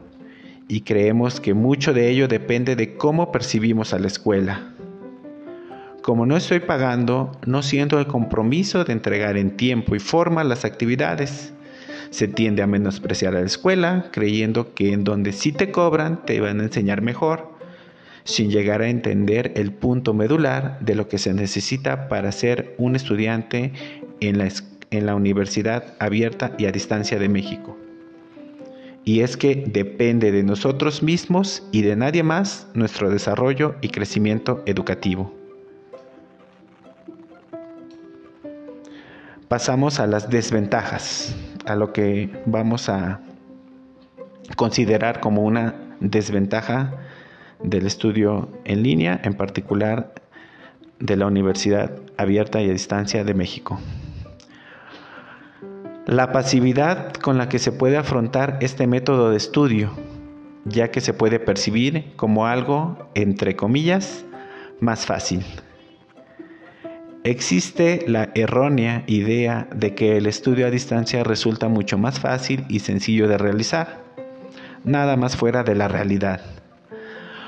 y 0.69 0.83
creemos 0.83 1.41
que 1.41 1.53
mucho 1.53 1.93
de 1.93 2.09
ello 2.09 2.29
depende 2.29 2.77
de 2.77 2.95
cómo 2.97 3.33
percibimos 3.33 3.93
a 3.93 3.99
la 3.99 4.07
escuela. 4.07 4.73
Como 6.01 6.27
no 6.27 6.37
estoy 6.37 6.61
pagando, 6.61 7.33
no 7.45 7.65
siento 7.65 7.99
el 7.99 8.07
compromiso 8.07 8.85
de 8.85 8.93
entregar 8.93 9.37
en 9.37 9.57
tiempo 9.57 9.97
y 9.97 9.99
forma 9.99 10.45
las 10.45 10.65
actividades. 10.65 11.53
Se 12.11 12.29
tiende 12.29 12.63
a 12.63 12.69
menospreciar 12.69 13.35
a 13.35 13.41
la 13.41 13.47
escuela, 13.47 14.11
creyendo 14.13 14.73
que 14.73 14.93
en 14.93 15.03
donde 15.03 15.33
sí 15.33 15.51
te 15.51 15.73
cobran 15.73 16.25
te 16.25 16.41
van 16.41 16.61
a 16.61 16.65
enseñar 16.65 17.03
mejor 17.03 17.53
sin 18.23 18.49
llegar 18.49 18.81
a 18.81 18.89
entender 18.89 19.53
el 19.57 19.73
punto 19.73 20.15
medular 20.15 20.79
de 20.81 20.95
lo 20.95 21.09
que 21.09 21.19
se 21.19 21.35
necesita 21.35 22.09
para 22.09 22.31
ser 22.31 22.77
un 22.79 22.95
estudiante 22.95 23.73
en 24.21 24.39
la, 24.39 24.47
en 24.91 25.07
la 25.07 25.15
Universidad 25.15 25.95
Abierta 25.99 26.53
y 26.59 26.67
a 26.67 26.73
Distancia 26.73 27.19
de 27.19 27.29
México. 27.29 27.77
Y 29.05 29.21
es 29.21 29.37
que 29.37 29.57
depende 29.67 30.33
de 30.33 30.43
nosotros 30.43 31.03
mismos 31.03 31.63
y 31.73 31.83
de 31.83 31.95
nadie 31.95 32.23
más 32.23 32.69
nuestro 32.73 33.11
desarrollo 33.11 33.75
y 33.83 33.89
crecimiento 33.89 34.63
educativo. 34.65 35.35
Pasamos 39.49 40.01
a 40.01 40.07
las 40.07 40.31
desventajas, 40.31 41.37
a 41.67 41.77
lo 41.77 41.93
que 41.93 42.31
vamos 42.47 42.89
a 42.89 43.21
considerar 44.57 45.21
como 45.21 45.43
una 45.43 45.75
desventaja 46.01 46.95
del 47.63 47.87
estudio 47.87 48.49
en 48.65 48.83
línea, 48.83 49.21
en 49.23 49.35
particular 49.35 50.15
de 50.99 51.17
la 51.17 51.27
Universidad 51.27 51.93
Abierta 52.17 52.63
y 52.63 52.71
a 52.71 52.73
Distancia 52.73 53.23
de 53.23 53.35
México. 53.35 53.79
La 56.07 56.33
pasividad 56.33 57.15
con 57.15 57.39
la 57.39 57.49
que 57.49 57.59
se 57.59 57.73
puede 57.73 57.97
afrontar 57.97 58.59
este 58.61 58.87
método 58.87 59.31
de 59.31 59.39
estudio, 59.39 59.91
ya 60.67 60.91
que 60.91 61.01
se 61.01 61.15
puede 61.15 61.41
percibir 61.41 62.13
como 62.17 62.47
algo, 62.47 63.09
entre 63.15 63.57
comillas, 63.57 64.27
más 64.81 65.07
fácil. 65.07 65.43
Existe 67.23 68.05
la 68.07 68.29
errónea 68.35 69.05
idea 69.07 69.67
de 69.75 69.95
que 69.95 70.19
el 70.19 70.27
estudio 70.27 70.67
a 70.67 70.71
distancia 70.71 71.25
resulta 71.25 71.69
mucho 71.69 71.97
más 71.97 72.21
fácil 72.21 72.67
y 72.69 72.81
sencillo 72.81 73.27
de 73.27 73.39
realizar, 73.39 74.03
nada 74.85 75.17
más 75.17 75.39
fuera 75.39 75.65
de 75.65 75.75
la 75.75 75.89
realidad. 75.89 76.43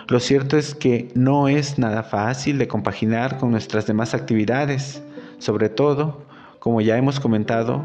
Lo 0.08 0.18
cierto 0.18 0.56
es 0.56 0.75
que 0.75 1.10
no 1.14 1.48
es 1.48 1.78
nada 1.78 2.04
fácil 2.04 2.56
de 2.56 2.68
compaginar 2.68 3.36
con 3.36 3.50
nuestras 3.50 3.86
demás 3.86 4.14
actividades, 4.14 5.02
sobre 5.36 5.68
todo, 5.68 6.25
como 6.58 6.80
ya 6.80 6.96
hemos 6.96 7.20
comentado, 7.20 7.84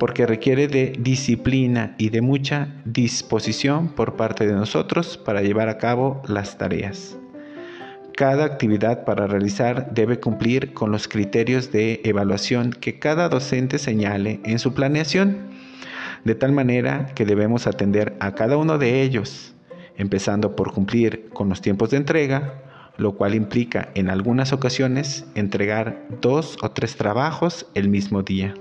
porque 0.00 0.26
requiere 0.26 0.66
de 0.66 0.94
disciplina 0.98 1.94
y 1.98 2.08
de 2.08 2.22
mucha 2.22 2.68
disposición 2.86 3.88
por 3.88 4.16
parte 4.16 4.46
de 4.46 4.54
nosotros 4.54 5.18
para 5.18 5.42
llevar 5.42 5.68
a 5.68 5.76
cabo 5.76 6.22
las 6.26 6.56
tareas. 6.56 7.18
Cada 8.16 8.46
actividad 8.46 9.04
para 9.04 9.26
realizar 9.26 9.92
debe 9.92 10.18
cumplir 10.18 10.72
con 10.72 10.90
los 10.90 11.06
criterios 11.06 11.70
de 11.70 12.00
evaluación 12.02 12.70
que 12.72 12.98
cada 12.98 13.28
docente 13.28 13.78
señale 13.78 14.40
en 14.44 14.58
su 14.58 14.72
planeación, 14.72 15.50
de 16.24 16.34
tal 16.34 16.52
manera 16.52 17.12
que 17.14 17.26
debemos 17.26 17.66
atender 17.66 18.16
a 18.20 18.34
cada 18.34 18.56
uno 18.56 18.78
de 18.78 19.02
ellos 19.02 19.54
empezando 19.98 20.56
por 20.56 20.72
cumplir 20.72 21.28
con 21.34 21.50
los 21.50 21.60
tiempos 21.60 21.90
de 21.90 21.98
entrega, 21.98 22.54
lo 22.96 23.16
cual 23.16 23.34
implica 23.34 23.90
en 23.94 24.08
algunas 24.08 24.54
ocasiones 24.54 25.26
entregar 25.34 26.06
dos 26.22 26.56
o 26.62 26.70
tres 26.70 26.96
trabajos 26.96 27.66
el 27.74 27.90
mismo 27.90 28.22
día. 28.22 28.54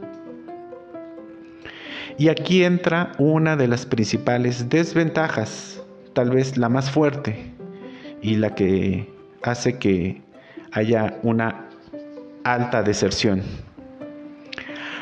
Y 2.20 2.28
aquí 2.28 2.66
entra 2.66 3.14
una 3.18 3.56
de 3.56 3.70
las 3.70 3.86
principales 3.86 4.68
desventajas, 4.68 5.82
tal 6.12 6.32
vez 6.32 6.58
la 6.58 6.68
más 6.68 6.92
fuerte 6.92 7.54
y 8.22 8.36
la 8.36 8.56
que 8.56 9.10
hace 9.42 9.80
que 9.80 10.22
haya 10.74 11.18
una 11.24 11.70
alta 12.44 12.84
deserción. 12.84 13.42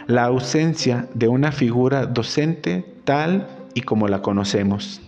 La 0.05 0.25
ausencia 0.25 1.07
de 1.15 1.27
una 1.27 1.51
figura 1.51 2.05
docente 2.05 2.85
tal 3.03 3.47
y 3.73 3.81
como 3.81 4.07
la 4.07 4.21
conocemos. 4.21 5.01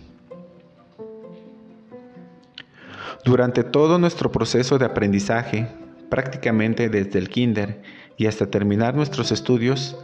Durante 3.23 3.63
todo 3.63 3.99
nuestro 3.99 4.31
proceso 4.31 4.79
de 4.79 4.85
aprendizaje, 4.85 5.67
prácticamente 6.09 6.89
desde 6.89 7.19
el 7.19 7.29
kinder 7.29 7.83
y 8.17 8.25
hasta 8.25 8.47
terminar 8.47 8.95
nuestros 8.95 9.31
estudios, 9.31 9.95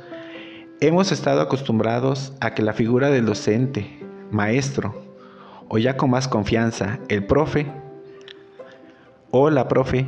hemos 0.81 1.11
estado 1.11 1.41
acostumbrados 1.41 2.33
a 2.39 2.53
que 2.53 2.61
la 2.61 2.73
figura 2.73 3.09
del 3.09 3.25
docente, 3.25 3.99
maestro, 4.31 5.03
o 5.67 5.77
ya 5.77 5.97
con 5.97 6.09
más 6.09 6.27
confianza, 6.27 6.99
el 7.07 7.25
profe 7.25 7.71
o 9.31 9.49
la 9.49 9.67
profe, 9.67 10.05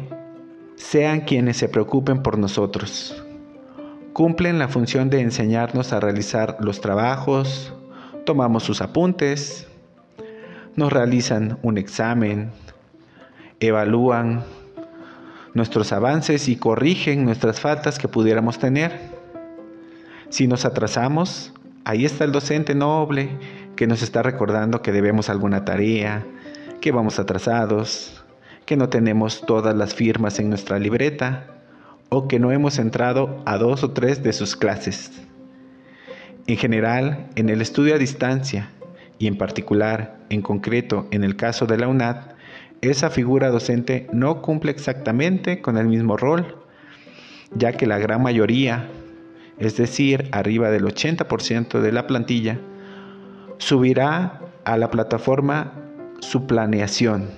sean 0.76 1.22
quienes 1.22 1.58
se 1.58 1.70
preocupen 1.70 2.22
por 2.22 2.38
nosotros. 2.38 3.24
Cumplen 4.14 4.60
la 4.60 4.68
función 4.68 5.10
de 5.10 5.22
enseñarnos 5.22 5.94
a 5.94 6.00
realizar 6.00 6.58
los 6.60 6.82
trabajos, 6.82 7.74
tomamos 8.26 8.64
sus 8.64 8.82
apuntes, 8.82 9.68
nos 10.76 10.94
realizan 10.94 11.60
un 11.64 11.78
examen, 11.78 12.52
evalúan 13.60 14.44
nuestros 15.54 15.92
avances 15.92 16.48
y 16.48 16.56
corrigen 16.56 17.26
nuestras 17.26 17.60
faltas 17.60 17.98
que 17.98 18.08
pudiéramos 18.08 18.60
tener. 18.60 19.17
Si 20.30 20.48
nos 20.48 20.66
atrasamos, 20.66 21.54
ahí 21.86 22.06
está 22.06 22.26
el 22.26 22.32
docente 22.32 22.76
noble 22.76 23.30
que 23.76 23.88
nos 23.88 24.02
está 24.02 24.24
recordando 24.24 24.82
que 24.82 24.92
debemos 24.92 25.30
alguna 25.30 25.64
tarea, 25.64 26.26
que 26.82 26.92
vamos 26.92 27.20
atrasados, 27.20 28.24
que 28.66 28.76
no 28.76 28.90
tenemos 28.90 29.42
todas 29.46 29.76
las 29.76 29.96
firmas 29.96 30.40
en 30.40 30.50
nuestra 30.50 30.80
libreta 30.80 31.46
o 32.10 32.28
que 32.28 32.40
no 32.40 32.52
hemos 32.52 32.78
entrado 32.78 33.42
a 33.46 33.58
dos 33.58 33.84
o 33.84 33.92
tres 33.92 34.22
de 34.22 34.34
sus 34.34 34.56
clases. 34.58 35.12
En 36.46 36.58
general, 36.58 37.28
en 37.36 37.50
el 37.50 37.62
estudio 37.62 37.96
a 37.96 37.98
distancia 37.98 38.72
y 39.20 39.28
en 39.28 39.38
particular, 39.38 40.18
en 40.30 40.42
concreto, 40.42 41.08
en 41.12 41.24
el 41.24 41.38
caso 41.38 41.66
de 41.66 41.78
la 41.78 41.88
UNAD, 41.88 42.36
esa 42.82 43.10
figura 43.10 43.50
docente 43.50 44.08
no 44.12 44.42
cumple 44.42 44.72
exactamente 44.72 45.62
con 45.62 45.78
el 45.78 45.88
mismo 45.88 46.18
rol, 46.18 46.58
ya 47.56 47.74
que 47.74 47.88
la 47.88 47.98
gran 47.98 48.22
mayoría, 48.22 48.90
es 49.60 49.78
decir, 49.78 50.30
arriba 50.32 50.70
del 50.70 50.86
80% 50.86 51.82
de 51.82 51.92
la 51.92 52.08
plantilla, 52.08 52.60
subirá 53.58 54.42
a 54.66 54.78
la 54.78 54.92
plataforma 54.92 55.74
su 56.20 56.46
planeación, 56.46 57.30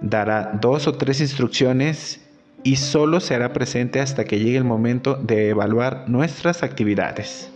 dará 0.00 0.58
dos 0.60 0.86
o 0.86 0.94
tres 0.94 1.20
instrucciones 1.20 2.20
y 2.62 2.76
solo 2.76 3.20
se 3.20 3.34
hará 3.34 3.52
presente 3.52 4.00
hasta 4.00 4.24
que 4.24 4.38
llegue 4.38 4.58
el 4.58 4.64
momento 4.64 5.14
de 5.14 5.50
evaluar 5.50 6.04
nuestras 6.08 6.62
actividades. 6.62 7.50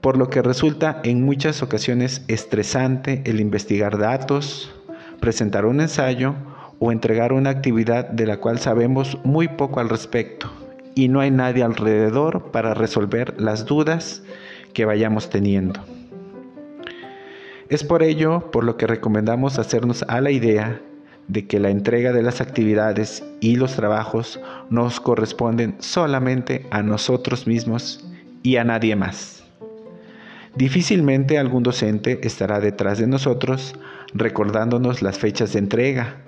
Por 0.00 0.16
lo 0.16 0.28
que 0.28 0.42
resulta 0.42 1.00
en 1.04 1.24
muchas 1.24 1.62
ocasiones 1.62 2.24
estresante 2.28 3.22
el 3.26 3.40
investigar 3.40 3.98
datos, 3.98 4.72
presentar 5.20 5.66
un 5.66 5.80
ensayo 5.80 6.34
o 6.78 6.92
entregar 6.92 7.32
una 7.32 7.50
actividad 7.50 8.08
de 8.08 8.26
la 8.26 8.38
cual 8.38 8.58
sabemos 8.58 9.18
muy 9.24 9.48
poco 9.48 9.80
al 9.80 9.88
respecto 9.88 10.65
y 10.96 11.08
no 11.08 11.20
hay 11.20 11.30
nadie 11.30 11.62
alrededor 11.62 12.50
para 12.50 12.74
resolver 12.74 13.38
las 13.38 13.66
dudas 13.66 14.22
que 14.72 14.86
vayamos 14.86 15.30
teniendo. 15.30 15.78
Es 17.68 17.84
por 17.84 18.02
ello 18.02 18.50
por 18.50 18.64
lo 18.64 18.76
que 18.76 18.86
recomendamos 18.86 19.58
hacernos 19.58 20.04
a 20.08 20.20
la 20.20 20.30
idea 20.30 20.80
de 21.28 21.46
que 21.46 21.60
la 21.60 21.68
entrega 21.68 22.12
de 22.12 22.22
las 22.22 22.40
actividades 22.40 23.24
y 23.40 23.56
los 23.56 23.76
trabajos 23.76 24.40
nos 24.70 24.98
corresponden 24.98 25.76
solamente 25.80 26.66
a 26.70 26.82
nosotros 26.82 27.46
mismos 27.46 28.08
y 28.42 28.56
a 28.56 28.64
nadie 28.64 28.96
más. 28.96 29.44
Difícilmente 30.54 31.38
algún 31.38 31.62
docente 31.62 32.20
estará 32.22 32.58
detrás 32.58 32.98
de 32.98 33.06
nosotros 33.06 33.74
recordándonos 34.14 35.02
las 35.02 35.18
fechas 35.18 35.52
de 35.52 35.58
entrega 35.58 36.22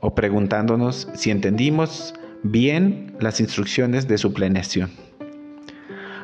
o 0.00 0.16
preguntándonos 0.16 1.08
si 1.14 1.30
entendimos 1.30 2.14
bien 2.42 3.16
las 3.20 3.40
instrucciones 3.40 4.08
de 4.08 4.18
su 4.18 4.32
planeación. 4.32 4.90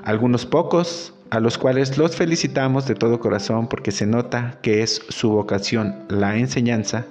Algunos 0.04 0.46
pocos, 0.46 1.14
a 1.30 1.40
los 1.40 1.58
cuales 1.58 1.98
los 1.98 2.14
felicitamos 2.16 2.86
de 2.86 2.94
todo 2.94 3.20
corazón 3.20 3.68
porque 3.68 3.90
se 3.90 4.06
nota 4.06 4.58
que 4.62 4.82
es 4.82 5.02
su 5.08 5.30
vocación 5.30 6.04
la 6.08 6.36
enseñanza, 6.36 7.06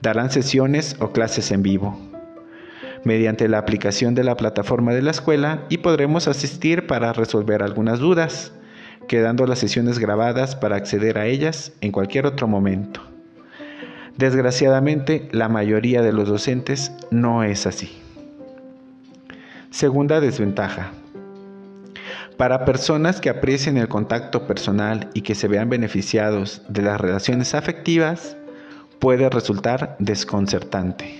darán 0.00 0.30
sesiones 0.30 0.96
o 1.00 1.12
clases 1.12 1.50
en 1.50 1.62
vivo 1.62 1.98
mediante 3.04 3.48
la 3.48 3.58
aplicación 3.58 4.14
de 4.14 4.24
la 4.24 4.36
plataforma 4.36 4.92
de 4.92 5.02
la 5.02 5.10
escuela 5.10 5.64
y 5.68 5.78
podremos 5.78 6.28
asistir 6.28 6.86
para 6.86 7.12
resolver 7.12 7.62
algunas 7.62 7.98
dudas 7.98 8.52
quedando 9.08 9.46
las 9.46 9.58
sesiones 9.58 9.98
grabadas 9.98 10.54
para 10.56 10.76
acceder 10.76 11.18
a 11.18 11.26
ellas 11.26 11.72
en 11.80 11.92
cualquier 11.92 12.26
otro 12.26 12.46
momento. 12.46 13.00
Desgraciadamente, 14.16 15.28
la 15.32 15.48
mayoría 15.48 16.02
de 16.02 16.12
los 16.12 16.28
docentes 16.28 16.92
no 17.10 17.42
es 17.42 17.66
así. 17.66 18.01
Segunda 19.72 20.20
desventaja. 20.20 20.92
Para 22.36 22.66
personas 22.66 23.22
que 23.22 23.30
aprecien 23.30 23.78
el 23.78 23.88
contacto 23.88 24.46
personal 24.46 25.08
y 25.14 25.22
que 25.22 25.34
se 25.34 25.48
vean 25.48 25.70
beneficiados 25.70 26.60
de 26.68 26.82
las 26.82 27.00
relaciones 27.00 27.54
afectivas, 27.54 28.36
puede 28.98 29.30
resultar 29.30 29.96
desconcertante. 29.98 31.18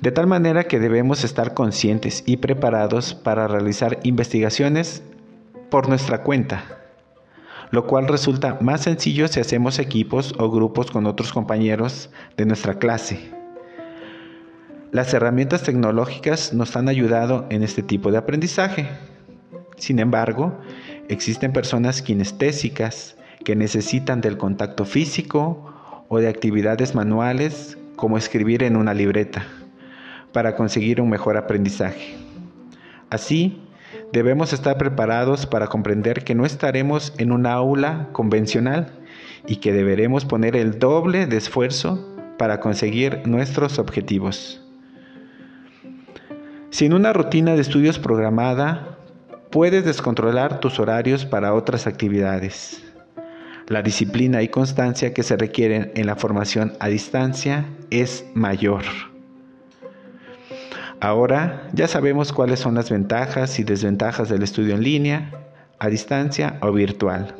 De 0.00 0.12
tal 0.12 0.28
manera 0.28 0.64
que 0.64 0.78
debemos 0.78 1.24
estar 1.24 1.52
conscientes 1.52 2.22
y 2.26 2.36
preparados 2.36 3.12
para 3.12 3.48
realizar 3.48 3.98
investigaciones 4.04 5.02
por 5.70 5.88
nuestra 5.88 6.22
cuenta, 6.22 6.62
lo 7.72 7.88
cual 7.88 8.06
resulta 8.06 8.58
más 8.60 8.82
sencillo 8.82 9.26
si 9.26 9.40
hacemos 9.40 9.80
equipos 9.80 10.32
o 10.38 10.48
grupos 10.48 10.92
con 10.92 11.06
otros 11.06 11.32
compañeros 11.32 12.10
de 12.36 12.46
nuestra 12.46 12.78
clase. 12.78 13.43
Las 14.94 15.12
herramientas 15.12 15.64
tecnológicas 15.64 16.54
nos 16.54 16.76
han 16.76 16.88
ayudado 16.88 17.46
en 17.50 17.64
este 17.64 17.82
tipo 17.82 18.12
de 18.12 18.18
aprendizaje. 18.18 18.86
Sin 19.76 19.98
embargo, 19.98 20.56
existen 21.08 21.52
personas 21.52 22.00
kinestésicas 22.00 23.16
que 23.44 23.56
necesitan 23.56 24.20
del 24.20 24.38
contacto 24.38 24.84
físico 24.84 25.74
o 26.06 26.20
de 26.20 26.28
actividades 26.28 26.94
manuales 26.94 27.76
como 27.96 28.16
escribir 28.16 28.62
en 28.62 28.76
una 28.76 28.94
libreta 28.94 29.44
para 30.32 30.54
conseguir 30.54 31.00
un 31.00 31.10
mejor 31.10 31.36
aprendizaje. 31.36 32.14
Así, 33.10 33.60
Debemos 34.12 34.52
estar 34.52 34.78
preparados 34.78 35.46
para 35.46 35.66
comprender 35.66 36.22
que 36.22 36.36
no 36.36 36.46
estaremos 36.46 37.12
en 37.18 37.32
una 37.32 37.52
aula 37.52 38.10
convencional 38.12 38.92
y 39.46 39.56
que 39.56 39.72
deberemos 39.72 40.24
poner 40.24 40.54
el 40.54 40.78
doble 40.78 41.26
de 41.26 41.36
esfuerzo 41.36 42.16
para 42.38 42.60
conseguir 42.60 43.22
nuestros 43.26 43.78
objetivos. 43.78 44.63
Sin 46.74 46.92
una 46.92 47.12
rutina 47.12 47.54
de 47.54 47.60
estudios 47.60 48.00
programada, 48.00 48.98
puedes 49.50 49.84
descontrolar 49.84 50.58
tus 50.58 50.80
horarios 50.80 51.24
para 51.24 51.54
otras 51.54 51.86
actividades. 51.86 52.82
La 53.68 53.80
disciplina 53.80 54.42
y 54.42 54.48
constancia 54.48 55.14
que 55.14 55.22
se 55.22 55.36
requieren 55.36 55.92
en 55.94 56.06
la 56.06 56.16
formación 56.16 56.72
a 56.80 56.88
distancia 56.88 57.64
es 57.90 58.26
mayor. 58.34 58.82
Ahora 60.98 61.68
ya 61.74 61.86
sabemos 61.86 62.32
cuáles 62.32 62.58
son 62.58 62.74
las 62.74 62.90
ventajas 62.90 63.60
y 63.60 63.62
desventajas 63.62 64.28
del 64.28 64.42
estudio 64.42 64.74
en 64.74 64.82
línea, 64.82 65.30
a 65.78 65.86
distancia 65.86 66.58
o 66.60 66.72
virtual. 66.72 67.36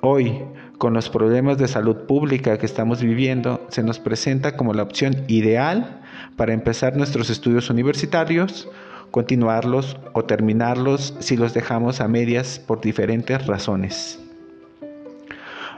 Hoy, 0.00 0.40
con 0.78 0.94
los 0.94 1.10
problemas 1.10 1.58
de 1.58 1.68
salud 1.68 2.06
pública 2.06 2.56
que 2.56 2.64
estamos 2.64 3.02
viviendo, 3.02 3.66
se 3.68 3.82
nos 3.82 3.98
presenta 3.98 4.56
como 4.56 4.72
la 4.72 4.84
opción 4.84 5.24
ideal 5.28 6.00
para 6.36 6.52
empezar 6.52 6.96
nuestros 6.96 7.30
estudios 7.30 7.70
universitarios, 7.70 8.68
continuarlos 9.10 9.96
o 10.12 10.24
terminarlos 10.24 11.14
si 11.20 11.36
los 11.36 11.54
dejamos 11.54 12.00
a 12.00 12.08
medias 12.08 12.58
por 12.58 12.80
diferentes 12.80 13.46
razones. 13.46 14.20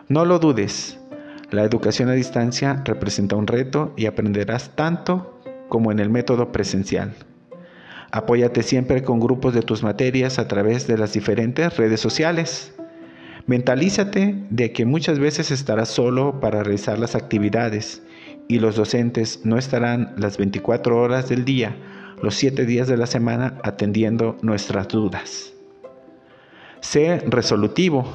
No 0.08 0.24
lo 0.24 0.38
dudes, 0.38 0.98
la 1.50 1.64
educación 1.64 2.08
a 2.08 2.12
distancia 2.12 2.82
representa 2.84 3.36
un 3.36 3.46
reto 3.46 3.94
y 3.96 4.06
aprenderás 4.06 4.74
tanto 4.74 5.40
como 5.68 5.92
en 5.92 5.98
el 5.98 6.10
método 6.10 6.52
presencial. 6.52 7.14
Apóyate 8.10 8.62
siempre 8.62 9.02
con 9.02 9.20
grupos 9.20 9.54
de 9.54 9.62
tus 9.62 9.82
materias 9.82 10.38
a 10.38 10.48
través 10.48 10.86
de 10.86 10.98
las 10.98 11.12
diferentes 11.12 11.76
redes 11.76 12.00
sociales. 12.00 12.74
Mentalízate 13.46 14.44
de 14.50 14.72
que 14.72 14.86
muchas 14.86 15.18
veces 15.18 15.50
estarás 15.50 15.88
solo 15.88 16.40
para 16.40 16.62
realizar 16.62 16.98
las 16.98 17.14
actividades 17.14 18.02
y 18.48 18.58
los 18.58 18.76
docentes 18.76 19.44
no 19.44 19.58
estarán 19.58 20.14
las 20.16 20.38
24 20.38 20.98
horas 20.98 21.28
del 21.28 21.44
día, 21.44 21.76
los 22.22 22.34
7 22.34 22.64
días 22.64 22.88
de 22.88 22.96
la 22.96 23.06
semana 23.06 23.58
atendiendo 23.62 24.38
nuestras 24.42 24.88
dudas. 24.88 25.52
Sé 26.80 27.22
resolutivo, 27.26 28.10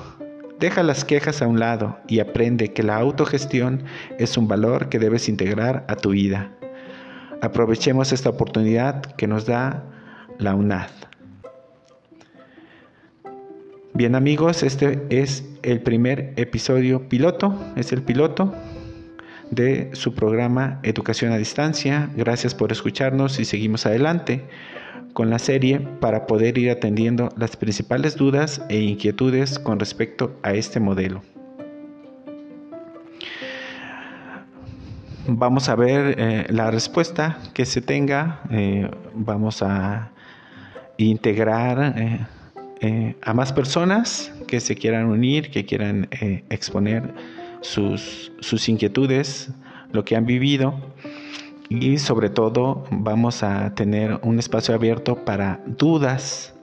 deja 0.59 0.81
las 0.81 1.05
quejas 1.05 1.41
a 1.41 1.47
un 1.47 1.59
lado 1.59 1.99
y 2.07 2.19
aprende 2.19 2.73
que 2.73 2.81
la 2.81 2.97
autogestión 2.97 3.83
es 4.17 4.35
un 4.35 4.47
valor 4.47 4.89
que 4.89 4.99
debes 4.99 5.29
integrar 5.29 5.85
a 5.87 5.95
tu 5.95 6.09
vida. 6.09 6.51
Aprovechemos 7.41 8.11
esta 8.11 8.29
oportunidad 8.29 9.01
que 9.15 9.27
nos 9.27 9.45
da 9.45 9.83
la 10.39 10.55
UNAD. 10.55 10.89
Bien 13.93 14.15
amigos, 14.15 14.63
este 14.63 15.05
es 15.09 15.47
el 15.61 15.81
primer 15.81 16.33
episodio 16.37 17.07
piloto, 17.07 17.55
es 17.75 17.91
el 17.91 18.01
piloto 18.01 18.53
de 19.55 19.89
su 19.93 20.13
programa 20.13 20.79
Educación 20.83 21.31
a 21.31 21.37
Distancia. 21.37 22.09
Gracias 22.15 22.53
por 22.55 22.71
escucharnos 22.71 23.39
y 23.39 23.45
seguimos 23.45 23.85
adelante 23.85 24.43
con 25.13 25.29
la 25.29 25.39
serie 25.39 25.79
para 25.99 26.25
poder 26.25 26.57
ir 26.57 26.71
atendiendo 26.71 27.29
las 27.37 27.55
principales 27.55 28.15
dudas 28.15 28.61
e 28.69 28.79
inquietudes 28.79 29.59
con 29.59 29.79
respecto 29.79 30.35
a 30.43 30.53
este 30.53 30.79
modelo. 30.79 31.21
vamos 35.27 35.69
a 35.69 35.75
ver 35.75 36.15
eh, 36.17 36.45
la 36.49 36.71
respuesta 36.71 37.37
que 37.53 37.65
se 37.65 37.81
tenga, 37.81 38.41
eh, 38.49 38.89
vamos 39.13 39.61
a 39.61 40.11
integrar 40.97 42.27
eh, 42.81 43.15
a 43.21 43.33
más 43.33 43.53
personas 43.53 44.33
que 44.47 44.59
se 44.59 44.75
quieran 44.75 45.05
unir, 45.05 45.49
que 45.49 45.65
quieran 45.65 46.09
exponer 46.49 47.13
sus, 47.63 48.31
sus 48.39 48.69
inquietudes, 48.69 49.49
lo 49.91 50.05
que 50.05 50.15
han 50.15 50.25
vivido 50.25 50.75
y 51.69 51.97
sobre 51.97 52.29
todo 52.29 52.85
vamos 52.91 53.41
a 53.41 53.73
tener 53.73 54.19
un 54.21 54.37
espacio 54.37 54.75
abierto 54.75 55.25
para 55.25 55.59
dudas 55.65 56.53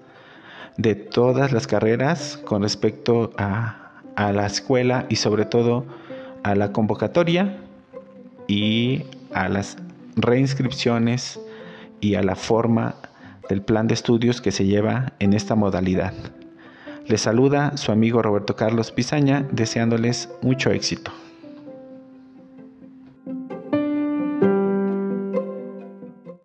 de 0.76 0.94
todas 0.94 1.52
las 1.52 1.66
carreras 1.66 2.38
con 2.44 2.62
respecto 2.62 3.32
a, 3.36 3.92
a 4.14 4.32
la 4.32 4.46
escuela 4.46 5.06
y 5.08 5.16
sobre 5.16 5.46
todo 5.46 5.84
a 6.42 6.54
la 6.54 6.72
convocatoria 6.72 7.58
y 8.46 9.02
a 9.32 9.48
las 9.48 9.78
reinscripciones 10.16 11.40
y 12.00 12.14
a 12.14 12.22
la 12.22 12.36
forma 12.36 12.94
del 13.48 13.62
plan 13.62 13.88
de 13.88 13.94
estudios 13.94 14.40
que 14.40 14.52
se 14.52 14.64
lleva 14.64 15.12
en 15.18 15.32
esta 15.32 15.54
modalidad. 15.54 16.14
Les 17.10 17.22
saluda 17.22 17.76
su 17.76 17.90
amigo 17.90 18.22
Roberto 18.22 18.54
Carlos 18.54 18.92
Pizaña 18.92 19.44
deseándoles 19.50 20.28
mucho 20.42 20.70
éxito. 20.70 21.10